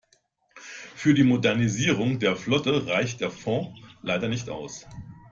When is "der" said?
2.17-2.35, 3.21-3.29